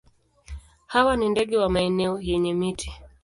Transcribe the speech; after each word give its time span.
Hawa 0.87 1.15
ni 1.17 1.29
ndege 1.29 1.57
wa 1.57 1.69
maeneo 1.69 2.21
yenye 2.21 2.53
miti. 2.53 2.93